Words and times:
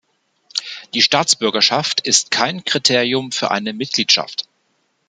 Die 0.95 1.03
Staatsbürgerschaft 1.03 1.99
ist 2.01 2.31
kein 2.31 2.63
Kriterium 2.65 3.31
für 3.31 3.51
eine 3.51 3.71
Mitgliedschaft. 3.71 4.47